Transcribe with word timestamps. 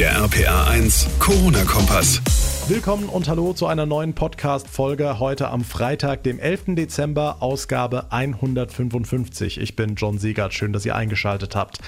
Der 0.00 0.16
RPA 0.16 0.64
1 0.64 1.18
Corona-Kompass. 1.18 2.22
Willkommen 2.68 3.10
und 3.10 3.28
hallo 3.28 3.52
zu 3.52 3.66
einer 3.66 3.84
neuen 3.84 4.14
Podcast-Folge 4.14 5.18
heute 5.18 5.50
am 5.50 5.62
Freitag, 5.62 6.22
dem 6.22 6.38
11. 6.38 6.76
Dezember, 6.76 7.36
Ausgabe 7.40 8.10
155. 8.10 9.60
Ich 9.60 9.76
bin 9.76 9.96
John 9.96 10.16
Siegert, 10.16 10.54
schön, 10.54 10.72
dass 10.72 10.86
ihr 10.86 10.96
eingeschaltet 10.96 11.54
habt. 11.54 11.80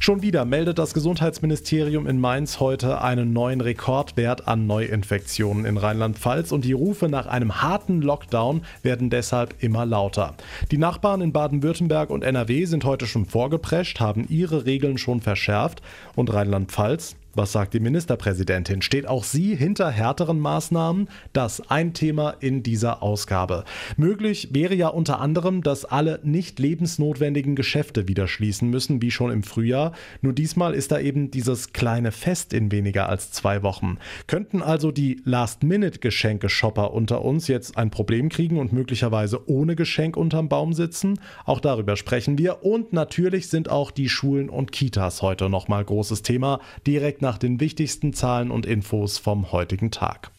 Schon 0.00 0.22
wieder 0.22 0.46
meldet 0.46 0.78
das 0.78 0.94
Gesundheitsministerium 0.94 2.06
in 2.06 2.18
Mainz 2.18 2.58
heute 2.58 3.02
einen 3.02 3.34
neuen 3.34 3.60
Rekordwert 3.60 4.48
an 4.48 4.66
Neuinfektionen 4.66 5.66
in 5.66 5.76
Rheinland-Pfalz 5.76 6.52
und 6.52 6.64
die 6.64 6.72
Rufe 6.72 7.10
nach 7.10 7.26
einem 7.26 7.60
harten 7.60 8.00
Lockdown 8.00 8.62
werden 8.80 9.10
deshalb 9.10 9.62
immer 9.62 9.84
lauter. 9.84 10.32
Die 10.70 10.78
Nachbarn 10.78 11.20
in 11.20 11.34
Baden-Württemberg 11.34 12.08
und 12.08 12.24
NRW 12.24 12.64
sind 12.64 12.86
heute 12.86 13.06
schon 13.06 13.26
vorgeprescht, 13.26 14.00
haben 14.00 14.24
ihre 14.26 14.64
Regeln 14.64 14.96
schon 14.96 15.20
verschärft 15.20 15.82
und 16.16 16.32
Rheinland-Pfalz 16.32 17.17
was 17.38 17.52
sagt 17.52 17.72
die 17.72 17.80
Ministerpräsidentin? 17.80 18.82
Steht 18.82 19.06
auch 19.06 19.22
sie 19.22 19.54
hinter 19.54 19.90
härteren 19.90 20.40
Maßnahmen? 20.40 21.08
Das 21.32 21.70
ein 21.70 21.94
Thema 21.94 22.34
in 22.40 22.64
dieser 22.64 23.00
Ausgabe. 23.00 23.64
Möglich 23.96 24.48
wäre 24.50 24.74
ja 24.74 24.88
unter 24.88 25.20
anderem, 25.20 25.62
dass 25.62 25.84
alle 25.84 26.18
nicht 26.24 26.58
lebensnotwendigen 26.58 27.54
Geschäfte 27.54 28.08
wieder 28.08 28.26
schließen 28.26 28.68
müssen, 28.68 29.00
wie 29.02 29.12
schon 29.12 29.30
im 29.30 29.44
Frühjahr. 29.44 29.92
Nur 30.20 30.32
diesmal 30.32 30.74
ist 30.74 30.90
da 30.90 30.98
eben 30.98 31.30
dieses 31.30 31.72
kleine 31.72 32.10
Fest 32.10 32.52
in 32.52 32.72
weniger 32.72 33.08
als 33.08 33.30
zwei 33.30 33.62
Wochen. 33.62 33.98
Könnten 34.26 34.60
also 34.60 34.90
die 34.90 35.20
Last-Minute-Geschenke-Shopper 35.24 36.92
unter 36.92 37.22
uns 37.24 37.46
jetzt 37.46 37.78
ein 37.78 37.90
Problem 37.90 38.30
kriegen 38.30 38.58
und 38.58 38.72
möglicherweise 38.72 39.48
ohne 39.48 39.76
Geschenk 39.76 40.16
unterm 40.16 40.48
Baum 40.48 40.72
sitzen? 40.72 41.20
Auch 41.44 41.60
darüber 41.60 41.96
sprechen 41.96 42.36
wir. 42.36 42.64
Und 42.64 42.92
natürlich 42.92 43.48
sind 43.48 43.70
auch 43.70 43.92
die 43.92 44.08
Schulen 44.08 44.50
und 44.50 44.72
Kitas 44.72 45.22
heute 45.22 45.48
nochmal 45.48 45.84
großes 45.84 46.22
Thema. 46.22 46.58
Direkt 46.84 47.22
nach 47.22 47.27
nach 47.28 47.36
den 47.36 47.60
wichtigsten 47.60 48.14
Zahlen 48.14 48.50
und 48.50 48.64
Infos 48.64 49.18
vom 49.18 49.52
heutigen 49.52 49.90
Tag. 49.90 50.30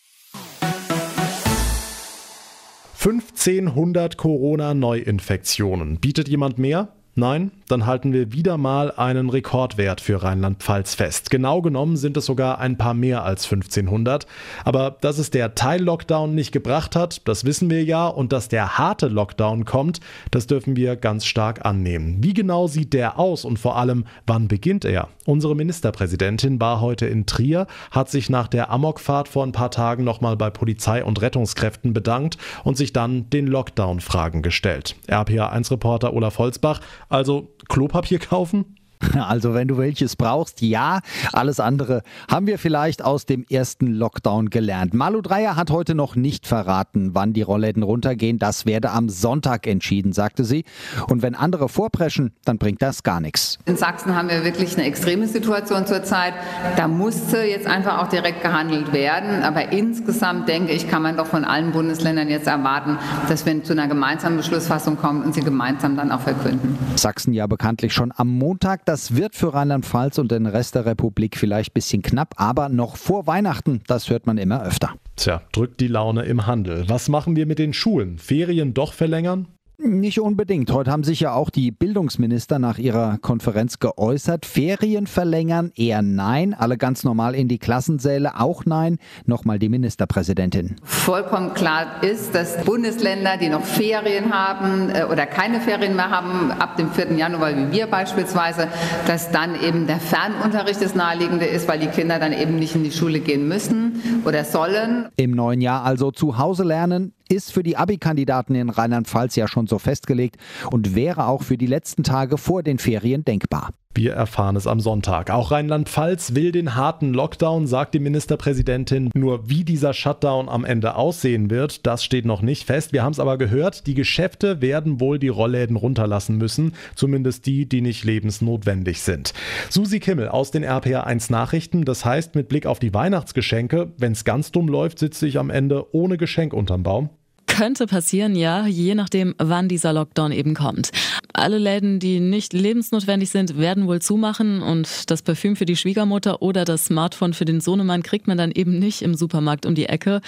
1500 2.98 4.18
Corona-Neuinfektionen. 4.18 6.00
Bietet 6.00 6.28
jemand 6.28 6.58
mehr? 6.58 6.99
Nein, 7.20 7.52
dann 7.68 7.86
halten 7.86 8.14
wir 8.14 8.32
wieder 8.32 8.58
mal 8.58 8.94
einen 8.94 9.30
Rekordwert 9.30 10.00
für 10.00 10.24
Rheinland-Pfalz 10.24 10.96
fest. 10.96 11.30
Genau 11.30 11.62
genommen 11.62 11.98
sind 11.98 12.16
es 12.16 12.26
sogar 12.26 12.60
ein 12.60 12.78
paar 12.78 12.94
mehr 12.94 13.26
als 13.26 13.44
1500. 13.44 14.26
Aber 14.64 14.96
dass 15.02 15.18
es 15.18 15.30
der 15.30 15.54
Teil-Lockdown 15.54 16.34
nicht 16.34 16.54
gebracht 16.54 16.96
hat, 16.96 17.28
das 17.28 17.44
wissen 17.44 17.70
wir 17.70 17.84
ja. 17.84 18.08
Und 18.08 18.32
dass 18.32 18.48
der 18.48 18.78
harte 18.78 19.10
Lockdown 19.10 19.66
kommt, 19.66 20.00
das 20.32 20.48
dürfen 20.48 20.78
wir 20.78 20.96
ganz 20.96 21.26
stark 21.26 21.66
annehmen. 21.66 22.24
Wie 22.24 22.34
genau 22.34 22.68
sieht 22.68 22.94
der 22.94 23.20
aus 23.20 23.44
und 23.44 23.60
vor 23.60 23.76
allem, 23.76 24.06
wann 24.26 24.48
beginnt 24.48 24.86
er? 24.86 25.10
Unsere 25.26 25.56
Ministerpräsidentin 25.56 26.62
war 26.62 26.80
heute 26.80 27.06
in 27.06 27.26
Trier, 27.26 27.68
hat 27.92 28.10
sich 28.10 28.30
nach 28.30 28.48
der 28.48 28.72
Amokfahrt 28.72 29.28
vor 29.28 29.46
ein 29.46 29.52
paar 29.52 29.72
Tagen 29.72 30.06
nochmal 30.06 30.38
bei 30.38 30.50
Polizei 30.50 31.04
und 31.04 31.22
Rettungskräften 31.22 31.92
bedankt 31.94 32.38
und 32.64 32.78
sich 32.78 32.94
dann 32.94 33.30
den 33.30 33.46
Lockdown-Fragen 33.46 34.42
gestellt. 34.42 34.96
RPA1-Reporter 35.08 36.14
Olaf 36.14 36.40
Holzbach 36.40 36.80
also 37.10 37.50
Klopapier 37.68 38.20
kaufen? 38.20 38.76
Also 39.30 39.54
wenn 39.54 39.68
du 39.68 39.78
welches 39.78 40.16
brauchst, 40.16 40.62
ja. 40.62 41.00
Alles 41.34 41.60
andere 41.60 42.04
haben 42.30 42.48
wir 42.48 42.58
vielleicht 42.58 43.04
aus 43.04 43.26
dem 43.26 43.46
ersten 43.50 43.88
Lockdown 43.88 44.50
gelernt. 44.50 44.94
Malu 44.94 45.22
Dreyer 45.22 45.56
hat 45.56 45.72
heute 45.72 45.96
noch 45.96 46.16
nicht 46.16 46.48
verraten, 46.48 47.12
wann 47.14 47.34
die 47.34 47.42
Rollläden 47.42 47.84
runtergehen. 47.84 48.40
Das 48.40 48.66
werde 48.66 48.92
am 48.92 49.10
Sonntag 49.10 49.68
entschieden, 49.68 50.14
sagte 50.14 50.46
sie. 50.46 50.66
Und 51.08 51.22
wenn 51.22 51.36
andere 51.36 51.70
vorpreschen, 51.70 52.34
dann 52.46 52.58
bringt 52.58 52.82
das 52.82 53.04
gar 53.04 53.20
nichts. 53.20 53.60
In 53.66 53.78
Sachsen 53.78 54.16
haben 54.16 54.30
wir 54.30 54.44
wirklich 54.44 54.78
eine 54.78 54.86
extreme 54.86 55.28
Situation 55.28 55.86
zurzeit. 55.86 56.34
Da 56.76 56.88
musste 56.88 57.42
jetzt 57.42 57.68
einfach 57.68 58.00
auch 58.00 58.08
direkt 58.08 58.42
gehandelt 58.42 58.94
werden. 58.94 59.44
Aber 59.44 59.72
insgesamt 59.72 60.48
denke 60.48 60.72
ich, 60.72 60.88
kann 60.88 61.02
man 61.02 61.18
doch 61.18 61.28
von 61.28 61.46
allen 61.46 61.72
Bundesländern 61.72 62.30
jetzt 62.30 62.48
erwarten, 62.48 62.98
dass 63.28 63.46
wir 63.46 63.64
zu 63.64 63.74
einer 63.74 63.88
gemeinsamen 63.88 64.38
Beschlussfassung 64.38 64.98
kommen 64.98 65.24
und 65.24 65.34
sie 65.34 65.42
gemeinsam 65.42 65.96
dann 65.98 66.12
auch 66.12 66.22
verkünden. 66.22 66.78
Sachsen 66.96 67.34
ja 67.34 67.48
bekanntlich 67.48 67.94
schon 67.94 68.14
am 68.16 68.28
Montag. 68.28 68.86
Das 68.90 69.16
wird 69.16 69.36
für 69.36 69.54
Rheinland-Pfalz 69.54 70.18
und 70.18 70.32
den 70.32 70.48
Rest 70.48 70.74
der 70.74 70.88
Republik 70.88 71.38
vielleicht 71.38 71.70
ein 71.70 71.74
bisschen 71.76 72.02
knapp, 72.02 72.34
aber 72.38 72.70
noch 72.70 72.98
vor 72.98 73.28
Weihnachten, 73.28 73.84
das 73.86 74.10
hört 74.10 74.26
man 74.26 74.40
immer 74.40 74.64
öfter. 74.64 74.96
Tja, 75.16 75.44
drückt 75.52 75.80
die 75.80 75.88
Laune 75.88 76.24
im 76.24 76.48
Handel. 76.48 76.90
Was 76.90 77.08
machen 77.08 77.36
wir 77.36 77.46
mit 77.46 77.60
den 77.60 77.74
Schulen? 77.74 78.18
Ferien 78.18 78.74
doch 78.74 78.94
verlängern? 78.94 79.48
Nicht 79.82 80.20
unbedingt. 80.20 80.74
Heute 80.74 80.92
haben 80.92 81.06
sich 81.06 81.22
ja 81.22 81.32
auch 81.32 81.50
die 81.50 81.72
Bildungsminister 81.72 82.60
nach 82.60 82.80
ihrer 82.80 83.18
Konferenz 83.18 83.80
geäußert. 83.80 84.46
Ferien 84.46 85.08
verlängern 85.08 85.72
eher 85.74 86.02
nein. 86.02 86.54
Alle 86.54 86.78
ganz 86.78 87.06
normal 87.06 87.34
in 87.34 87.48
die 87.48 87.60
Klassensäle 87.60 88.38
auch 88.42 88.66
nein. 88.66 88.98
Nochmal 89.26 89.58
die 89.58 89.70
Ministerpräsidentin. 89.70 90.76
Vollkommen 90.84 91.54
klar 91.54 92.04
ist, 92.04 92.36
dass 92.36 92.62
Bundesländer, 92.66 93.38
die 93.38 93.48
noch 93.48 93.64
Ferien 93.64 94.34
haben 94.34 94.90
äh, 94.90 95.06
oder 95.06 95.26
keine 95.26 95.62
Ferien 95.62 95.96
mehr 95.96 96.10
haben, 96.10 96.52
ab 96.52 96.76
dem 96.76 96.92
4. 96.92 97.14
Januar, 97.14 97.56
wie 97.56 97.72
wir 97.72 97.88
beispielsweise, 97.88 98.68
dass 99.08 99.32
dann 99.32 99.56
eben 99.64 99.88
der 99.88 100.02
Fernunterricht 100.02 100.82
das 100.82 100.94
Naheliegende 100.94 101.46
ist, 101.46 101.70
weil 101.70 101.80
die 101.80 101.88
Kinder 101.88 102.20
dann 102.20 102.34
eben 102.34 102.58
nicht 102.58 102.76
in 102.76 102.84
die 102.84 102.92
Schule 102.92 103.22
gehen 103.22 103.48
müssen 103.48 104.22
oder 104.26 104.44
sollen. 104.44 105.08
Im 105.16 105.32
neuen 105.32 105.62
Jahr 105.62 105.86
also 105.86 106.12
zu 106.12 106.38
Hause 106.38 106.66
lernen, 106.66 107.14
ist 107.30 107.54
für 107.54 107.64
die 107.64 107.78
Abi-Kandidaten 107.78 108.56
in 108.56 108.70
Rheinland-Pfalz 108.70 109.36
ja 109.36 109.48
schon 109.48 109.68
so 109.68 109.80
festgelegt 109.80 110.38
und 110.72 110.96
wäre 110.96 111.28
auch 111.28 111.44
für 111.44 111.58
die 111.58 111.68
letzten 111.68 112.04
Tage 112.04 112.38
vor 112.38 112.64
den 112.64 112.80
Ferien 112.80 113.24
denkbar. 113.24 113.70
Wir 113.96 114.14
erfahren 114.14 114.56
es 114.56 114.68
am 114.68 114.80
Sonntag. 114.80 115.32
Auch 115.32 115.50
Rheinland-Pfalz 115.52 116.36
will 116.36 116.52
den 116.52 116.76
harten 116.76 117.12
Lockdown, 117.12 117.66
sagt 117.66 117.96
die 117.96 118.00
Ministerpräsidentin. 118.00 119.10
Nur 119.16 119.50
wie 119.50 119.64
dieser 119.64 119.94
Shutdown 119.94 120.48
am 120.48 120.64
Ende 120.64 120.96
aussehen 120.96 121.50
wird, 121.50 121.88
das 121.88 122.04
steht 122.04 122.24
noch 122.24 122.42
nicht 122.42 122.66
fest. 122.66 122.94
Wir 122.94 123.04
haben 123.04 123.14
es 123.14 123.20
aber 123.20 123.38
gehört, 123.38 123.88
die 123.88 123.96
Geschäfte 123.96 124.62
werden 124.62 125.00
wohl 125.00 125.18
die 125.18 125.28
Rollläden 125.28 125.76
runterlassen 125.76 126.38
müssen, 126.38 126.76
zumindest 126.96 127.48
die, 127.48 127.68
die 127.68 127.82
nicht 127.82 128.06
lebensnotwendig 128.06 129.02
sind. 129.02 129.34
Susi 129.70 130.00
Kimmel 130.00 130.30
aus 130.30 130.52
den 130.52 130.64
RPA1 130.64 131.32
Nachrichten, 131.32 131.84
das 131.84 132.06
heißt 132.06 132.36
mit 132.36 132.48
Blick 132.48 132.68
auf 132.68 132.80
die 132.80 132.94
Weihnachtsgeschenke, 132.94 133.92
wenn 133.98 134.12
es 134.12 134.24
ganz 134.24 134.52
dumm 134.52 134.68
läuft, 134.68 135.00
sitze 135.00 135.28
ich 135.28 135.40
am 135.40 135.50
Ende 135.50 135.94
ohne 135.94 136.18
Geschenk 136.18 136.54
unterm 136.54 136.84
Baum. 136.84 137.10
Könnte 137.50 137.88
passieren, 137.88 138.36
ja, 138.36 138.66
je 138.68 138.96
nachdem, 138.96 139.36
wann 139.38 139.68
dieser 139.68 139.92
Lockdown 139.92 140.32
eben 140.32 140.54
kommt. 140.54 140.92
Alle 141.40 141.58
Läden, 141.58 142.00
die 142.00 142.20
nicht 142.20 142.54
lebensnotwendig 142.54 143.30
sind, 143.32 143.58
werden 143.58 143.88
wohl 143.88 144.02
zumachen 144.02 144.62
und 144.62 145.10
das 145.10 145.22
Parfüm 145.22 145.56
für 145.56 145.66
die 145.66 145.76
Schwiegermutter 145.76 146.42
oder 146.42 146.66
das 146.66 146.86
Smartphone 146.86 147.34
für 147.34 147.46
den 147.46 147.62
Sohnemann 147.62 148.04
kriegt 148.04 148.28
man 148.28 148.38
dann 148.38 148.52
eben 148.52 148.78
nicht 148.78 149.02
im 149.02 149.16
Supermarkt 149.16 149.66
um 149.66 149.74
die 149.74 149.88
Ecke. 149.88 150.22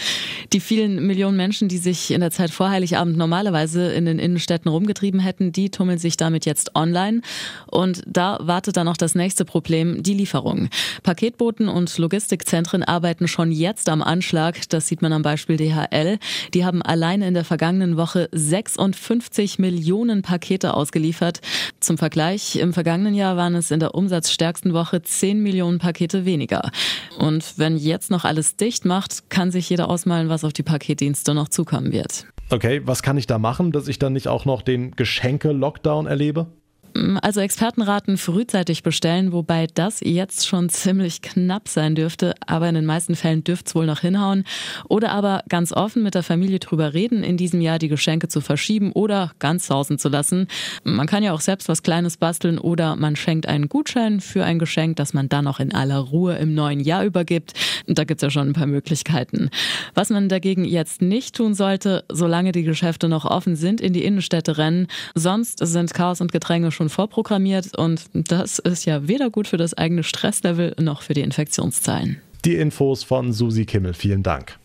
Die 0.52 0.60
vielen 0.60 1.06
Millionen 1.06 1.38
Menschen, 1.38 1.68
die 1.68 1.78
sich 1.78 2.12
in 2.12 2.22
der 2.22 2.32
Zeit 2.32 2.50
vor 2.50 2.70
Heiligabend 2.70 3.18
normalerweise 3.18 3.92
in 3.94 4.06
den 4.06 4.18
Innenstädten 4.18 4.72
rumgetrieben 4.72 5.20
hätten, 5.20 5.52
die 5.52 5.70
tummeln 5.70 6.00
sich 6.00 6.18
damit 6.18 6.46
jetzt 6.46 6.76
online 6.76 7.22
und 7.68 8.02
da 8.08 8.40
wartet 8.42 8.78
dann 8.78 8.86
noch 8.86 8.98
das 8.98 9.14
nächste 9.14 9.46
Problem, 9.46 10.02
die 10.02 10.16
Lieferung. 10.16 10.70
Paketboten 11.04 11.68
und 11.68 11.96
Logistikzentren 11.98 12.84
arbeiten 12.84 13.28
schon 13.28 13.52
jetzt 13.52 13.90
am 13.90 14.02
Anschlag, 14.02 14.68
das 14.70 14.88
sieht 14.88 15.02
man 15.02 15.14
am 15.14 15.22
Beispiel 15.22 15.58
DHL. 15.58 16.18
Die 16.54 16.66
haben 16.66 16.82
allein 16.82 17.12
alleine 17.12 17.28
in 17.28 17.34
der 17.34 17.44
vergangenen 17.44 17.98
Woche 17.98 18.30
56 18.32 19.60
Millionen 19.60 20.22
Pakete 20.22 20.74
ausgeliefert. 20.76 21.01
Zum 21.80 21.98
Vergleich, 21.98 22.56
im 22.58 22.74
vergangenen 22.74 23.14
Jahr 23.14 23.38
waren 23.38 23.56
es 23.56 23.72
in 23.72 23.80
der 23.80 23.96
umsatzstärksten 23.96 24.74
Woche 24.74 25.02
10 25.02 25.42
Millionen 25.42 25.80
Pakete 25.80 26.26
weniger. 26.26 26.72
Und 27.18 27.58
wenn 27.58 27.78
jetzt 27.78 28.12
noch 28.12 28.24
alles 28.26 28.56
dicht 28.56 28.86
macht, 28.86 29.30
kann 29.30 29.52
sich 29.52 29.70
jeder 29.70 29.90
ausmalen, 29.90 30.30
was 30.30 30.44
auf 30.44 30.54
die 30.54 30.64
Paketdienste 30.64 31.34
noch 31.34 31.50
zukommen 31.50 31.92
wird. 31.92 32.26
Okay, 32.50 32.82
was 32.86 33.02
kann 33.02 33.18
ich 33.18 33.28
da 33.28 33.40
machen, 33.40 33.72
dass 33.72 33.88
ich 33.88 33.98
dann 33.98 34.14
nicht 34.14 34.28
auch 34.28 34.46
noch 34.46 34.62
den 34.62 34.92
Geschenke-Lockdown 34.92 36.06
erlebe? 36.06 36.48
Also 37.22 37.40
Experten 37.42 37.82
raten 37.82 38.18
frühzeitig 38.18 38.84
bestellen, 38.84 39.32
wobei 39.32 39.68
das 39.74 40.02
jetzt 40.02 40.48
schon 40.48 40.70
ziemlich 40.70 41.22
knapp 41.22 41.68
sein 41.68 41.96
dürfte, 41.96 42.34
aber 42.46 42.68
in 42.68 42.76
den 42.76 42.86
meisten 42.86 43.16
Fällen 43.16 43.44
dürfte 43.44 43.70
es 43.70 43.76
wohl 43.76 43.86
noch 43.86 44.00
hinhauen. 44.00 44.44
Oder 44.90 45.12
aber 45.12 45.44
ganz 45.48 45.72
offen 45.72 46.04
mit 46.04 46.16
der 46.16 46.24
Familie 46.24 46.60
drüber 46.60 46.94
reden, 46.94 47.24
in 47.24 47.38
diesem 47.38 47.62
Jahr 47.62 47.80
die 47.80 47.88
Geschenke 47.88 48.28
zu 48.28 48.42
verschieben 48.42 48.92
oder 48.92 49.32
ganz 49.40 49.68
sausen 49.68 50.00
zu 50.00 50.10
lassen. 50.10 50.48
Man 50.84 51.08
kann 51.08 51.24
ja 51.24 51.34
auch 51.34 51.42
selbst 51.42 51.70
was 51.70 51.84
Kleines 51.84 52.18
basteln 52.18 52.58
oder 52.58 52.96
man 52.96 53.16
schenkt 53.16 53.48
einen 53.48 53.70
Gutschein 53.70 54.20
für 54.20 54.44
ein 54.44 54.60
Geschenk, 54.60 54.98
das 54.98 55.14
man 55.14 55.30
dann 55.30 55.48
auch 55.48 55.60
in 55.60 55.74
aller 55.74 56.00
Ruhe 56.00 56.36
im 56.36 56.54
neuen 56.54 56.80
Jahr 56.80 57.06
übergibt. 57.06 57.54
Da 57.88 58.04
gibt's 58.04 58.24
ja 58.24 58.30
schon 58.30 58.50
ein 58.50 58.54
paar 58.54 58.68
Möglichkeiten. 58.68 59.50
Was 59.94 60.10
man 60.10 60.30
dagegen 60.30 60.66
jetzt 60.66 61.02
nicht 61.02 61.36
tun 61.36 61.54
sollte, 61.54 62.04
solange 62.12 62.52
die 62.52 62.64
Geschäfte 62.64 63.08
noch 63.08 63.26
offen 63.26 63.56
sind, 63.56 63.82
in 63.82 63.94
die 63.94 64.04
Innenstädte 64.04 64.58
rennen. 64.58 64.88
Sonst 65.16 65.66
sind 65.66 65.94
Chaos 65.94 66.22
und 66.22 66.32
Gedränge 66.32 66.72
schon 66.72 66.81
schon 66.82 66.90
vorprogrammiert 66.90 67.78
und 67.78 68.10
das 68.14 68.58
ist 68.58 68.86
ja 68.86 69.08
weder 69.08 69.30
gut 69.30 69.48
für 69.48 69.58
das 69.58 69.76
eigene 69.76 70.02
Stresslevel 70.02 70.76
noch 70.80 71.04
für 71.04 71.14
die 71.14 71.22
Infektionszahlen. 71.22 72.20
Die 72.44 72.56
Infos 72.56 73.04
von 73.04 73.34
Susi 73.34 73.66
Kimmel, 73.66 73.94
vielen 73.94 74.24
Dank. 74.24 74.58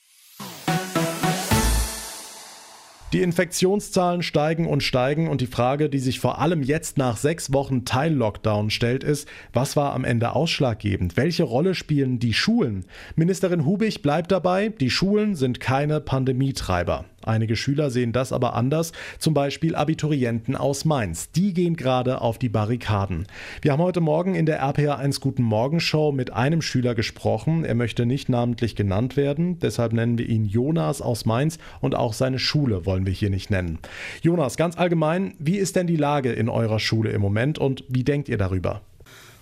Die 3.13 3.21
Infektionszahlen 3.23 4.23
steigen 4.23 4.67
und 4.67 4.83
steigen 4.83 5.29
und 5.29 5.41
die 5.41 5.47
Frage, 5.47 5.89
die 5.91 5.99
sich 5.99 6.19
vor 6.19 6.41
allem 6.41 6.63
jetzt 6.63 6.97
nach 6.97 7.19
sechs 7.19 7.53
Wochen 7.53 7.85
Teil-Lockdown 7.85 8.71
stellt, 8.71 9.05
ist, 9.05 9.29
was 9.53 9.77
war 9.77 9.93
am 9.95 10.05
Ende 10.05 10.35
ausschlaggebend? 10.35 11.17
Welche 11.17 11.45
Rolle 11.45 11.75
spielen 11.75 12.19
die 12.19 12.35
Schulen? 12.35 12.87
Ministerin 13.15 13.65
Hubig 13.65 14.03
bleibt 14.03 14.33
dabei, 14.33 14.71
die 14.71 14.91
Schulen 14.91 15.35
sind 15.35 15.61
keine 15.61 16.01
Pandemietreiber. 16.01 17.05
Einige 17.27 17.57
Schüler 17.57 17.91
sehen 17.91 18.13
das 18.13 18.33
aber 18.33 18.55
anders, 18.55 18.93
zum 19.19 19.35
Beispiel 19.35 19.75
Abiturienten 19.75 20.55
aus 20.55 20.85
Mainz. 20.85 21.33
Die 21.33 21.53
gehen 21.53 21.75
gerade 21.75 22.21
auf 22.21 22.39
die 22.39 22.49
Barrikaden. 22.49 23.27
Wir 23.63 23.73
haben 23.73 23.83
heute 23.83 24.01
Morgen 24.01 24.37
in 24.37 24.47
der 24.47 24.63
RPA1 24.63 25.21
Guten 25.21 25.43
Morgen 25.43 25.81
Show 25.81 26.13
mit 26.13 26.33
einem 26.33 26.63
Schüler 26.63 26.95
gesprochen. 26.95 27.65
Er 27.65 27.75
möchte 27.75 28.07
nicht 28.07 28.29
namentlich 28.29 28.77
genannt 28.77 29.17
werden, 29.17 29.59
deshalb 29.59 29.93
nennen 29.93 30.19
wir 30.19 30.29
ihn 30.29 30.45
Jonas 30.45 31.03
aus 31.03 31.27
Mainz 31.27 31.59
und 31.81 31.97
auch 31.97 32.13
seine 32.13 32.39
Schule 32.39 32.87
wollen 32.87 33.07
wir 33.07 33.13
hier 33.13 33.31
nicht 33.31 33.51
nennen. 33.51 33.81
Jonas, 34.23 34.57
ganz 34.57 34.79
allgemein, 34.79 35.35
wie 35.41 35.57
ist 35.57 35.75
denn 35.75 35.89
die 35.89 35.97
Lage 35.97 36.31
in 36.33 36.49
eurer 36.49 36.79
Schule 36.79 37.11
im 37.11 37.21
Moment 37.21 37.59
und 37.59 37.83
wie 37.89 38.05
denkt 38.05 38.29
ihr 38.29 38.39
darüber? 38.39 38.83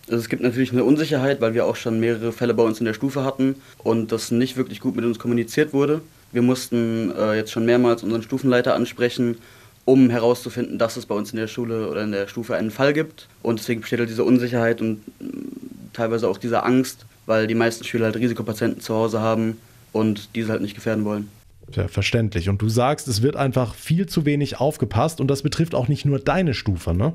Also 0.06 0.18
es 0.18 0.28
gibt 0.28 0.42
natürlich 0.42 0.72
eine 0.72 0.84
Unsicherheit, 0.84 1.40
weil 1.40 1.54
wir 1.54 1.64
auch 1.64 1.76
schon 1.76 1.98
mehrere 1.98 2.32
Fälle 2.32 2.52
bei 2.52 2.62
uns 2.62 2.78
in 2.78 2.84
der 2.84 2.92
Stufe 2.92 3.24
hatten 3.24 3.56
und 3.82 4.12
das 4.12 4.30
nicht 4.30 4.56
wirklich 4.56 4.80
gut 4.80 4.96
mit 4.96 5.04
uns 5.04 5.18
kommuniziert 5.18 5.72
wurde. 5.72 6.02
Wir 6.34 6.42
mussten 6.42 7.12
äh, 7.16 7.36
jetzt 7.36 7.52
schon 7.52 7.64
mehrmals 7.64 8.02
unseren 8.02 8.22
Stufenleiter 8.22 8.74
ansprechen, 8.74 9.36
um 9.84 10.10
herauszufinden, 10.10 10.78
dass 10.78 10.96
es 10.96 11.06
bei 11.06 11.14
uns 11.14 11.30
in 11.30 11.38
der 11.38 11.46
Schule 11.46 11.88
oder 11.88 12.02
in 12.02 12.10
der 12.10 12.26
Stufe 12.26 12.56
einen 12.56 12.72
Fall 12.72 12.92
gibt. 12.92 13.28
Und 13.42 13.60
deswegen 13.60 13.82
besteht 13.82 14.00
halt 14.00 14.08
diese 14.10 14.24
Unsicherheit 14.24 14.80
und 14.80 14.98
äh, 15.20 15.24
teilweise 15.92 16.28
auch 16.28 16.38
diese 16.38 16.64
Angst, 16.64 17.06
weil 17.26 17.46
die 17.46 17.54
meisten 17.54 17.84
Schüler 17.84 18.06
halt 18.06 18.16
Risikopatienten 18.16 18.80
zu 18.80 18.94
Hause 18.94 19.20
haben 19.20 19.58
und 19.92 20.34
diese 20.34 20.50
halt 20.50 20.60
nicht 20.60 20.74
gefährden 20.74 21.04
wollen. 21.04 21.30
Ja, 21.72 21.86
verständlich. 21.86 22.48
Und 22.48 22.60
du 22.60 22.68
sagst, 22.68 23.06
es 23.06 23.22
wird 23.22 23.36
einfach 23.36 23.74
viel 23.74 24.06
zu 24.06 24.24
wenig 24.24 24.58
aufgepasst 24.58 25.20
und 25.20 25.28
das 25.28 25.42
betrifft 25.42 25.74
auch 25.74 25.86
nicht 25.86 26.04
nur 26.04 26.18
deine 26.18 26.52
Stufe, 26.52 26.94
ne? 26.94 27.14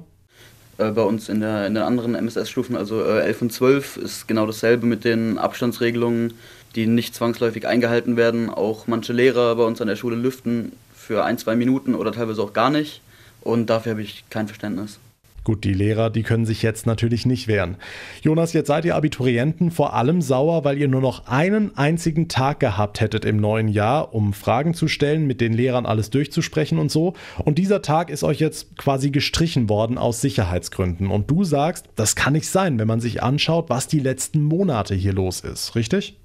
Äh, 0.77 0.91
bei 0.91 1.03
uns 1.03 1.27
in, 1.27 1.41
der, 1.41 1.67
in 1.67 1.75
den 1.75 1.83
anderen 1.83 2.15
MSS-Stufen, 2.15 2.75
also 2.75 3.03
äh, 3.03 3.19
11 3.19 3.41
und 3.41 3.53
12, 3.53 3.97
ist 3.97 4.27
genau 4.27 4.45
dasselbe 4.45 4.87
mit 4.87 5.03
den 5.03 5.37
Abstandsregelungen, 5.37 6.33
die 6.75 6.87
nicht 6.87 7.15
zwangsläufig 7.15 7.67
eingehalten 7.67 8.17
werden. 8.17 8.49
Auch 8.49 8.87
manche 8.87 9.13
Lehrer 9.13 9.55
bei 9.55 9.63
uns 9.63 9.81
an 9.81 9.87
der 9.87 9.95
Schule 9.95 10.15
lüften 10.15 10.73
für 10.93 11.23
ein, 11.23 11.37
zwei 11.37 11.55
Minuten 11.55 11.95
oder 11.95 12.11
teilweise 12.11 12.41
auch 12.41 12.53
gar 12.53 12.69
nicht. 12.69 13.01
Und 13.41 13.69
dafür 13.69 13.93
habe 13.93 14.01
ich 14.01 14.25
kein 14.29 14.47
Verständnis. 14.47 14.99
Gut, 15.43 15.63
die 15.63 15.73
Lehrer, 15.73 16.09
die 16.09 16.23
können 16.23 16.45
sich 16.45 16.61
jetzt 16.61 16.85
natürlich 16.85 17.25
nicht 17.25 17.47
wehren. 17.47 17.77
Jonas, 18.21 18.53
jetzt 18.53 18.67
seid 18.67 18.85
ihr 18.85 18.95
Abiturienten 18.95 19.71
vor 19.71 19.93
allem 19.93 20.21
sauer, 20.21 20.63
weil 20.63 20.77
ihr 20.77 20.87
nur 20.87 21.01
noch 21.01 21.27
einen 21.27 21.75
einzigen 21.75 22.27
Tag 22.27 22.59
gehabt 22.59 22.99
hättet 23.01 23.25
im 23.25 23.37
neuen 23.37 23.67
Jahr, 23.67 24.13
um 24.13 24.33
Fragen 24.33 24.73
zu 24.73 24.87
stellen, 24.87 25.25
mit 25.25 25.41
den 25.41 25.53
Lehrern 25.53 25.85
alles 25.85 26.09
durchzusprechen 26.09 26.77
und 26.77 26.91
so. 26.91 27.13
Und 27.43 27.57
dieser 27.57 27.81
Tag 27.81 28.09
ist 28.09 28.23
euch 28.23 28.39
jetzt 28.39 28.77
quasi 28.77 29.09
gestrichen 29.09 29.69
worden 29.69 29.97
aus 29.97 30.21
Sicherheitsgründen. 30.21 31.07
Und 31.07 31.31
du 31.31 31.43
sagst, 31.43 31.85
das 31.95 32.15
kann 32.15 32.33
nicht 32.33 32.49
sein, 32.49 32.77
wenn 32.77 32.87
man 32.87 32.99
sich 32.99 33.23
anschaut, 33.23 33.69
was 33.69 33.87
die 33.87 34.01
letzten 34.01 34.41
Monate 34.41 34.93
hier 34.93 35.13
los 35.13 35.39
ist, 35.39 35.73
richtig? 35.75 36.17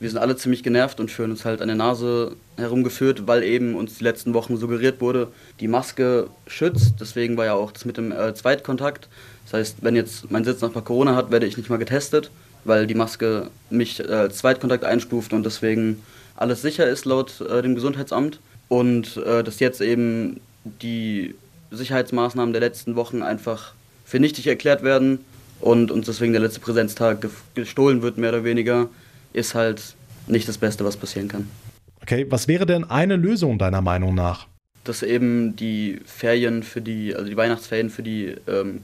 Wir 0.00 0.08
sind 0.08 0.18
alle 0.18 0.36
ziemlich 0.36 0.62
genervt 0.62 1.00
und 1.00 1.10
fühlen 1.10 1.32
uns 1.32 1.44
halt 1.44 1.60
an 1.60 1.68
der 1.68 1.76
Nase 1.76 2.36
herumgeführt, 2.56 3.26
weil 3.26 3.42
eben 3.42 3.74
uns 3.74 3.98
die 3.98 4.04
letzten 4.04 4.32
Wochen 4.32 4.56
suggeriert 4.56 5.00
wurde, 5.00 5.28
die 5.58 5.68
Maske 5.68 6.28
schützt. 6.46 6.94
Deswegen 7.00 7.36
war 7.36 7.46
ja 7.46 7.54
auch 7.54 7.72
das 7.72 7.84
mit 7.84 7.96
dem 7.96 8.12
äh, 8.12 8.32
Zweitkontakt. 8.34 9.08
Das 9.44 9.54
heißt, 9.54 9.76
wenn 9.80 9.96
jetzt 9.96 10.30
mein 10.30 10.44
Sitz 10.44 10.60
nach 10.60 10.72
Corona 10.84 11.16
hat, 11.16 11.30
werde 11.30 11.46
ich 11.46 11.56
nicht 11.56 11.68
mal 11.68 11.78
getestet, 11.78 12.30
weil 12.64 12.86
die 12.86 12.94
Maske 12.94 13.48
mich 13.70 13.98
äh, 14.00 14.12
als 14.12 14.38
Zweitkontakt 14.38 14.84
einstuft 14.84 15.32
und 15.32 15.44
deswegen 15.44 16.02
alles 16.36 16.62
sicher 16.62 16.86
ist 16.86 17.04
laut 17.04 17.40
äh, 17.40 17.62
dem 17.62 17.74
Gesundheitsamt. 17.74 18.38
Und 18.68 19.16
äh, 19.16 19.42
dass 19.42 19.58
jetzt 19.58 19.80
eben 19.80 20.40
die 20.64 21.34
Sicherheitsmaßnahmen 21.70 22.52
der 22.52 22.60
letzten 22.60 22.94
Wochen 22.94 23.22
einfach 23.22 23.72
für 24.04 24.20
nichtig 24.20 24.46
erklärt 24.46 24.82
werden 24.82 25.24
und 25.60 25.90
uns 25.90 26.06
deswegen 26.06 26.32
der 26.32 26.42
letzte 26.42 26.60
Präsenztag 26.60 27.26
gestohlen 27.54 28.02
wird, 28.02 28.18
mehr 28.18 28.30
oder 28.30 28.44
weniger 28.44 28.88
ist 29.32 29.54
halt 29.54 29.94
nicht 30.26 30.48
das 30.48 30.58
Beste, 30.58 30.84
was 30.84 30.96
passieren 30.96 31.28
kann. 31.28 31.48
Okay, 32.02 32.26
was 32.28 32.48
wäre 32.48 32.66
denn 32.66 32.84
eine 32.84 33.16
Lösung 33.16 33.58
deiner 33.58 33.82
Meinung 33.82 34.14
nach? 34.14 34.46
Dass 34.84 35.02
eben 35.02 35.56
die 35.56 36.00
Ferien 36.06 36.62
für 36.62 36.80
die, 36.80 37.14
also 37.14 37.28
die 37.28 37.36
Weihnachtsferien 37.36 37.90
für 37.90 38.02
die 38.02 38.34
ähm, 38.46 38.80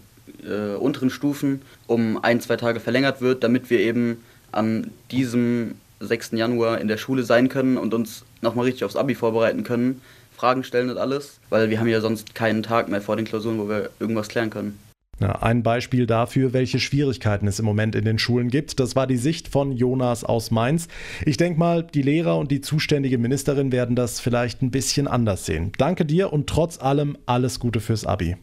äh, 0.46 0.75
unteren 0.76 1.11
Stufen 1.11 1.62
um 1.87 2.23
ein, 2.23 2.41
zwei 2.41 2.56
Tage 2.56 2.81
verlängert 2.81 3.20
wird, 3.20 3.43
damit 3.43 3.70
wir 3.70 3.81
eben 3.81 4.23
an 4.52 4.91
diesem 5.11 5.76
6. 6.00 6.32
Januar 6.32 6.81
in 6.81 6.88
der 6.88 6.99
Schule 6.99 7.23
sein 7.23 7.49
können 7.49 7.79
und 7.79 7.94
uns 7.94 8.25
nochmal 8.41 8.67
richtig 8.67 8.85
aufs 8.85 8.96
Abi 8.96 9.14
vorbereiten 9.14 9.64
können, 9.64 10.02
Fragen 10.37 10.64
stellen 10.64 10.91
und 10.91 10.99
alles, 10.99 11.38
weil 11.49 11.70
wir 11.70 11.81
haben 11.81 11.88
ja 11.88 12.00
sonst 12.00 12.35
keinen 12.35 12.62
Tag 12.62 12.88
mehr 12.88 13.00
vor 13.00 13.17
den 13.17 13.25
Klausuren, 13.25 13.58
wo 13.58 13.69
wir 13.69 13.91
irgendwas 14.00 14.29
klären 14.29 14.50
können. 14.50 14.79
Ja, 15.20 15.43
ein 15.43 15.62
Beispiel 15.62 16.06
dafür, 16.06 16.52
welche 16.52 16.81
Schwierigkeiten 16.81 17.46
es 17.46 17.58
im 17.58 17.64
Moment 17.64 17.94
in 17.94 18.05
den 18.05 18.19
Schulen 18.19 18.49
gibt, 18.49 18.81
das 18.81 18.96
war 18.96 19.06
die 19.06 19.16
Sicht 19.16 19.49
von 19.49 19.72
Jonas 19.72 20.25
aus 20.25 20.50
Mainz. 20.50 20.88
Ich 21.25 21.37
denke 21.37 21.58
mal, 21.58 21.84
die 21.84 22.02
Lehrer 22.02 22.37
und 22.38 22.50
die 22.50 22.61
zuständige 22.61 23.19
Ministerin 23.19 23.70
werden 23.70 23.96
das 23.96 24.20
vielleicht 24.20 24.62
ein 24.62 24.70
bisschen 24.70 25.06
anders 25.06 25.46
sehen. 25.46 25.72
Danke 25.78 26.05
dir 26.05 26.32
und 26.32 26.49
trotz 26.49 26.81
allem 26.81 27.16
alles 27.26 27.61
Gute 27.61 27.81
fürs 27.81 28.05
Abi. 28.05 28.37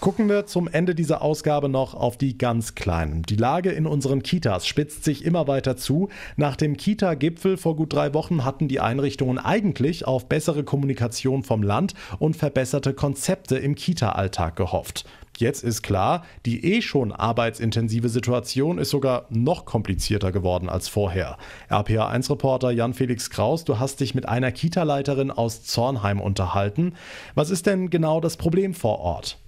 Gucken 0.00 0.30
wir 0.30 0.46
zum 0.46 0.66
Ende 0.66 0.94
dieser 0.94 1.20
Ausgabe 1.20 1.68
noch 1.68 1.92
auf 1.92 2.16
die 2.16 2.38
ganz 2.38 2.74
Kleinen. 2.74 3.20
Die 3.20 3.36
Lage 3.36 3.70
in 3.70 3.86
unseren 3.86 4.22
Kitas 4.22 4.66
spitzt 4.66 5.04
sich 5.04 5.26
immer 5.26 5.46
weiter 5.46 5.76
zu. 5.76 6.08
Nach 6.36 6.56
dem 6.56 6.78
Kita-Gipfel 6.78 7.58
vor 7.58 7.76
gut 7.76 7.92
drei 7.92 8.14
Wochen 8.14 8.42
hatten 8.42 8.66
die 8.66 8.80
Einrichtungen 8.80 9.36
eigentlich 9.36 10.06
auf 10.06 10.26
bessere 10.26 10.64
Kommunikation 10.64 11.42
vom 11.42 11.62
Land 11.62 11.92
und 12.18 12.34
verbesserte 12.34 12.94
Konzepte 12.94 13.58
im 13.58 13.74
Kita-Alltag 13.74 14.56
gehofft. 14.56 15.04
Jetzt 15.36 15.64
ist 15.64 15.82
klar, 15.82 16.24
die 16.46 16.64
eh 16.64 16.80
schon 16.80 17.12
arbeitsintensive 17.12 18.08
Situation 18.08 18.78
ist 18.78 18.88
sogar 18.88 19.26
noch 19.28 19.66
komplizierter 19.66 20.32
geworden 20.32 20.70
als 20.70 20.88
vorher. 20.88 21.36
RPA1-Reporter 21.68 22.70
Jan-Felix 22.70 23.28
Kraus, 23.28 23.66
du 23.66 23.78
hast 23.78 24.00
dich 24.00 24.14
mit 24.14 24.26
einer 24.26 24.50
Kita-Leiterin 24.50 25.30
aus 25.30 25.62
Zornheim 25.64 26.22
unterhalten. 26.22 26.94
Was 27.34 27.50
ist 27.50 27.66
denn 27.66 27.90
genau 27.90 28.22
das 28.22 28.38
Problem 28.38 28.72
vor 28.72 29.00
Ort? 29.00 29.39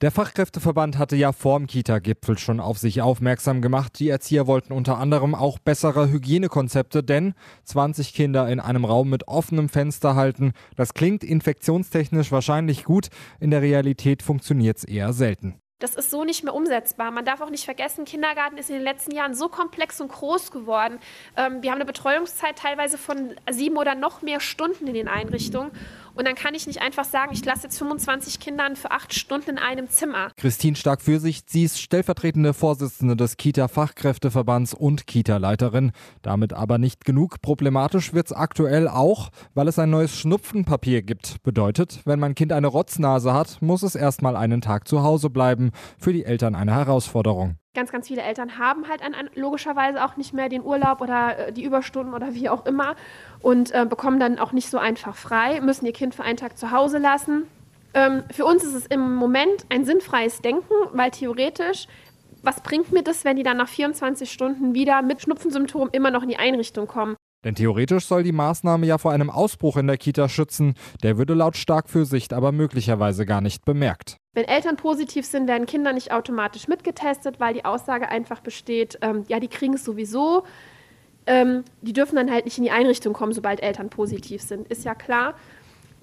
Der 0.00 0.12
Fachkräfteverband 0.12 0.96
hatte 0.96 1.16
ja 1.16 1.32
vorm 1.32 1.66
Kita-Gipfel 1.66 2.38
schon 2.38 2.60
auf 2.60 2.78
sich 2.78 3.02
aufmerksam 3.02 3.60
gemacht. 3.60 3.98
Die 3.98 4.08
Erzieher 4.08 4.46
wollten 4.46 4.72
unter 4.72 4.96
anderem 4.98 5.34
auch 5.34 5.58
bessere 5.58 6.08
Hygienekonzepte, 6.08 7.02
denn 7.02 7.34
20 7.64 8.14
Kinder 8.14 8.48
in 8.48 8.60
einem 8.60 8.84
Raum 8.84 9.10
mit 9.10 9.26
offenem 9.26 9.68
Fenster 9.68 10.14
halten, 10.14 10.52
das 10.76 10.94
klingt 10.94 11.24
infektionstechnisch 11.24 12.30
wahrscheinlich 12.30 12.84
gut, 12.84 13.08
in 13.40 13.50
der 13.50 13.60
Realität 13.60 14.22
funktioniert 14.22 14.76
es 14.76 14.84
eher 14.84 15.12
selten. 15.12 15.60
Das 15.80 15.94
ist 15.94 16.10
so 16.10 16.24
nicht 16.24 16.42
mehr 16.42 16.54
umsetzbar. 16.54 17.12
Man 17.12 17.24
darf 17.24 17.40
auch 17.40 17.50
nicht 17.50 17.64
vergessen, 17.64 18.04
Kindergarten 18.04 18.58
ist 18.58 18.68
in 18.68 18.74
den 18.74 18.82
letzten 18.82 19.14
Jahren 19.14 19.34
so 19.34 19.48
komplex 19.48 20.00
und 20.00 20.10
groß 20.10 20.50
geworden. 20.50 20.98
Ähm, 21.36 21.62
wir 21.62 21.70
haben 21.70 21.76
eine 21.76 21.84
Betreuungszeit 21.84 22.58
teilweise 22.58 22.98
von 22.98 23.34
sieben 23.48 23.76
oder 23.76 23.94
noch 23.94 24.20
mehr 24.20 24.40
Stunden 24.40 24.88
in 24.88 24.94
den 24.94 25.06
Einrichtungen. 25.06 25.70
Und 26.18 26.26
dann 26.26 26.34
kann 26.34 26.52
ich 26.56 26.66
nicht 26.66 26.82
einfach 26.82 27.04
sagen, 27.04 27.30
ich 27.32 27.44
lasse 27.44 27.62
jetzt 27.62 27.78
25 27.78 28.40
Kindern 28.40 28.74
für 28.74 28.90
acht 28.90 29.14
Stunden 29.14 29.50
in 29.50 29.58
einem 29.58 29.88
Zimmer. 29.88 30.32
Christine 30.36 30.74
Stark-Fürsicht, 30.74 31.48
sie 31.48 31.62
ist 31.62 31.80
stellvertretende 31.80 32.54
Vorsitzende 32.54 33.14
des 33.14 33.36
Kita-Fachkräfteverbands 33.36 34.74
und 34.74 35.06
Kita-Leiterin. 35.06 35.92
Damit 36.22 36.54
aber 36.54 36.78
nicht 36.78 37.04
genug. 37.04 37.40
Problematisch 37.40 38.14
wird 38.14 38.26
es 38.26 38.32
aktuell 38.32 38.88
auch, 38.88 39.28
weil 39.54 39.68
es 39.68 39.78
ein 39.78 39.90
neues 39.90 40.12
Schnupfenpapier 40.18 41.02
gibt. 41.02 41.40
Bedeutet, 41.44 42.00
wenn 42.04 42.18
mein 42.18 42.34
Kind 42.34 42.52
eine 42.52 42.66
Rotznase 42.66 43.32
hat, 43.32 43.62
muss 43.62 43.84
es 43.84 43.94
erstmal 43.94 44.34
einen 44.34 44.60
Tag 44.60 44.88
zu 44.88 45.04
Hause 45.04 45.30
bleiben. 45.30 45.70
Für 46.00 46.12
die 46.12 46.24
Eltern 46.24 46.56
eine 46.56 46.74
Herausforderung 46.74 47.58
ganz, 47.74 47.92
ganz 47.92 48.08
viele 48.08 48.22
Eltern 48.22 48.58
haben 48.58 48.88
halt 48.88 49.02
an, 49.02 49.14
an, 49.14 49.30
logischerweise 49.34 50.04
auch 50.04 50.16
nicht 50.16 50.32
mehr 50.32 50.48
den 50.48 50.64
Urlaub 50.64 51.00
oder 51.00 51.48
äh, 51.48 51.52
die 51.52 51.64
Überstunden 51.64 52.14
oder 52.14 52.34
wie 52.34 52.48
auch 52.48 52.66
immer 52.66 52.96
und 53.40 53.72
äh, 53.72 53.86
bekommen 53.86 54.18
dann 54.18 54.38
auch 54.38 54.52
nicht 54.52 54.70
so 54.70 54.78
einfach 54.78 55.14
frei, 55.14 55.60
müssen 55.60 55.86
ihr 55.86 55.92
Kind 55.92 56.14
für 56.14 56.24
einen 56.24 56.36
Tag 56.36 56.58
zu 56.58 56.70
Hause 56.70 56.98
lassen. 56.98 57.46
Ähm, 57.94 58.24
für 58.32 58.44
uns 58.44 58.64
ist 58.64 58.74
es 58.74 58.86
im 58.86 59.14
Moment 59.14 59.66
ein 59.68 59.84
sinnfreies 59.84 60.40
Denken, 60.40 60.74
weil 60.92 61.10
theoretisch, 61.10 61.86
was 62.42 62.62
bringt 62.62 62.92
mir 62.92 63.02
das, 63.02 63.24
wenn 63.24 63.36
die 63.36 63.42
dann 63.42 63.56
nach 63.56 63.68
24 63.68 64.30
Stunden 64.30 64.74
wieder 64.74 65.02
mit 65.02 65.22
Schnupfensymptomen 65.22 65.90
immer 65.92 66.10
noch 66.10 66.22
in 66.22 66.28
die 66.28 66.38
Einrichtung 66.38 66.86
kommen? 66.86 67.16
Denn 67.48 67.54
theoretisch 67.54 68.04
soll 68.04 68.24
die 68.24 68.32
Maßnahme 68.32 68.84
ja 68.84 68.98
vor 68.98 69.12
einem 69.12 69.30
Ausbruch 69.30 69.78
in 69.78 69.86
der 69.86 69.96
Kita 69.96 70.28
schützen. 70.28 70.74
Der 71.02 71.16
würde 71.16 71.32
laut 71.32 71.56
Starkfürsicht 71.56 72.34
aber 72.34 72.52
möglicherweise 72.52 73.24
gar 73.24 73.40
nicht 73.40 73.64
bemerkt. 73.64 74.18
Wenn 74.34 74.44
Eltern 74.44 74.76
positiv 74.76 75.24
sind, 75.24 75.48
werden 75.48 75.64
Kinder 75.64 75.94
nicht 75.94 76.12
automatisch 76.12 76.68
mitgetestet, 76.68 77.40
weil 77.40 77.54
die 77.54 77.64
Aussage 77.64 78.10
einfach 78.10 78.40
besteht, 78.40 78.98
ähm, 79.00 79.24
ja, 79.28 79.40
die 79.40 79.48
kriegen 79.48 79.72
es 79.72 79.84
sowieso. 79.86 80.44
Ähm, 81.26 81.64
die 81.80 81.94
dürfen 81.94 82.16
dann 82.16 82.30
halt 82.30 82.44
nicht 82.44 82.58
in 82.58 82.64
die 82.64 82.70
Einrichtung 82.70 83.14
kommen, 83.14 83.32
sobald 83.32 83.62
Eltern 83.62 83.88
positiv 83.88 84.42
sind, 84.42 84.68
ist 84.68 84.84
ja 84.84 84.94
klar. 84.94 85.32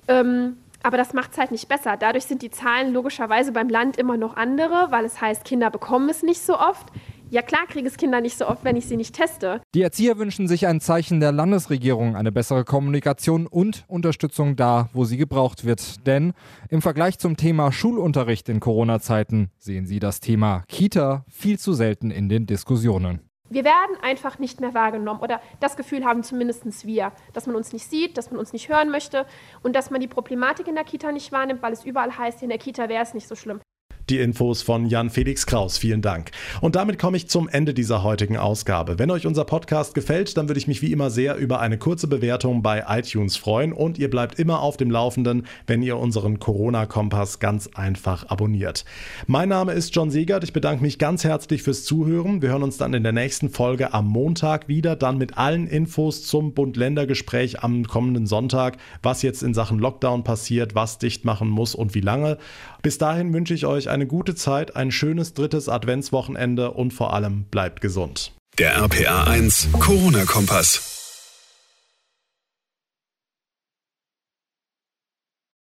Ähm, 0.07 0.57
aber 0.81 0.97
das 0.97 1.13
macht 1.13 1.33
es 1.33 1.37
halt 1.37 1.51
nicht 1.51 1.67
besser. 1.67 1.95
Dadurch 1.95 2.25
sind 2.25 2.41
die 2.41 2.49
Zahlen 2.49 2.91
logischerweise 2.91 3.51
beim 3.51 3.69
Land 3.69 3.97
immer 3.97 4.17
noch 4.17 4.35
andere, 4.35 4.87
weil 4.89 5.05
es 5.05 5.21
heißt, 5.21 5.45
Kinder 5.45 5.69
bekommen 5.69 6.09
es 6.09 6.23
nicht 6.23 6.41
so 6.41 6.57
oft. 6.57 6.87
Ja 7.31 7.41
klar 7.41 7.65
kriege 7.67 7.87
ich 7.87 7.97
Kinder 7.97 8.21
nicht 8.21 8.37
so 8.37 8.47
oft, 8.47 8.63
wenn 8.63 8.75
ich 8.75 8.85
sie 8.85 8.97
nicht 8.97 9.15
teste. 9.15 9.61
Die 9.73 9.81
Erzieher 9.81 10.17
wünschen 10.17 10.47
sich 10.47 10.67
ein 10.67 10.79
Zeichen 10.79 11.19
der 11.19 11.31
Landesregierung, 11.31 12.15
eine 12.15 12.31
bessere 12.31 12.63
Kommunikation 12.63 13.47
und 13.47 13.83
Unterstützung 13.87 14.55
da, 14.55 14.89
wo 14.93 15.05
sie 15.05 15.17
gebraucht 15.17 15.65
wird. 15.65 16.05
Denn 16.05 16.33
im 16.69 16.81
Vergleich 16.81 17.17
zum 17.17 17.35
Thema 17.35 17.71
Schulunterricht 17.71 18.47
in 18.47 18.59
Corona-Zeiten 18.59 19.49
sehen 19.57 19.85
sie 19.87 19.99
das 19.99 20.19
Thema 20.19 20.63
Kita 20.67 21.25
viel 21.27 21.57
zu 21.57 21.73
selten 21.73 22.11
in 22.11 22.29
den 22.29 22.45
Diskussionen. 22.45 23.21
Wir 23.49 23.63
werden 23.63 23.97
einfach 24.01 24.39
nicht 24.39 24.59
mehr 24.59 24.73
wahrgenommen 24.73 25.19
oder 25.19 25.39
das 25.59 25.77
Gefühl 25.77 26.03
haben 26.03 26.23
zumindest 26.23 26.85
wir, 26.85 27.11
dass 27.33 27.45
man 27.47 27.55
uns 27.55 27.73
nicht 27.73 27.87
sieht, 27.89 28.17
dass 28.17 28.31
man 28.31 28.39
uns 28.39 28.53
nicht 28.53 28.69
hören 28.69 28.89
möchte 28.89 29.25
und 29.61 29.75
dass 29.75 29.91
man 29.91 30.01
die 30.01 30.07
Problematik 30.07 30.67
in 30.67 30.75
der 30.75 30.83
Kita 30.83 31.11
nicht 31.11 31.31
wahrnimmt, 31.31 31.61
weil 31.61 31.73
es 31.73 31.85
überall 31.85 32.17
heißt, 32.17 32.41
in 32.41 32.49
der 32.49 32.57
Kita 32.57 32.89
wäre 32.89 33.03
es 33.03 33.13
nicht 33.13 33.27
so 33.27 33.35
schlimm. 33.35 33.61
Die 34.09 34.19
Infos 34.19 34.61
von 34.61 34.85
Jan 34.85 35.09
Felix 35.09 35.47
Kraus. 35.47 35.79
Vielen 35.79 36.03
Dank. 36.03 36.29
Und 36.61 36.75
damit 36.75 36.99
komme 36.99 37.17
ich 37.17 37.27
zum 37.27 37.49
Ende 37.49 37.73
dieser 37.73 38.03
heutigen 38.03 38.37
Ausgabe. 38.37 38.99
Wenn 38.99 39.09
euch 39.09 39.25
unser 39.25 39.45
Podcast 39.45 39.95
gefällt, 39.95 40.37
dann 40.37 40.47
würde 40.47 40.59
ich 40.59 40.67
mich 40.67 40.83
wie 40.83 40.91
immer 40.91 41.09
sehr 41.09 41.37
über 41.37 41.59
eine 41.59 41.79
kurze 41.79 42.07
Bewertung 42.07 42.61
bei 42.61 42.85
iTunes 42.87 43.35
freuen 43.35 43.73
und 43.73 43.97
ihr 43.97 44.11
bleibt 44.11 44.37
immer 44.37 44.61
auf 44.61 44.77
dem 44.77 44.91
Laufenden, 44.91 45.47
wenn 45.65 45.81
ihr 45.81 45.97
unseren 45.97 46.37
Corona-Kompass 46.37 47.39
ganz 47.39 47.67
einfach 47.73 48.29
abonniert. 48.29 48.85
Mein 49.25 49.49
Name 49.49 49.73
ist 49.73 49.95
John 49.95 50.11
Siegert. 50.11 50.43
Ich 50.43 50.53
bedanke 50.53 50.83
mich 50.83 50.99
ganz 50.99 51.23
herzlich 51.23 51.63
fürs 51.63 51.83
Zuhören. 51.83 52.43
Wir 52.43 52.49
hören 52.49 52.61
uns 52.61 52.77
dann 52.77 52.93
in 52.93 53.01
der 53.01 53.11
nächsten 53.11 53.49
Folge 53.49 53.91
am 53.95 54.07
Montag 54.07 54.67
wieder, 54.67 54.95
dann 54.95 55.17
mit 55.17 55.39
allen 55.39 55.65
Infos 55.65 56.27
zum 56.27 56.53
Bund-Länder-Gespräch 56.53 57.63
am 57.63 57.85
kommenden 57.87 58.27
Sonntag, 58.27 58.77
was 59.01 59.23
jetzt 59.23 59.41
in 59.41 59.55
Sachen 59.55 59.79
Lockdown 59.79 60.23
passiert, 60.23 60.75
was 60.75 60.99
dicht 60.99 61.25
machen 61.25 61.49
muss 61.49 61.73
und 61.73 61.95
wie 61.95 62.01
lange. 62.01 62.37
Bis 62.83 62.99
dahin 62.99 63.33
wünsche 63.33 63.55
ich 63.55 63.65
euch 63.65 63.89
eine 63.95 64.05
gute 64.05 64.35
Zeit, 64.35 64.75
ein 64.75 64.91
schönes 64.91 65.33
drittes 65.33 65.69
Adventswochenende 65.69 66.71
und 66.71 66.93
vor 66.93 67.13
allem 67.13 67.45
bleibt 67.45 67.81
gesund. 67.81 68.33
Der 68.59 68.75
RPA 68.75 69.23
1 69.23 69.69
Corona-Kompass. 69.79 70.94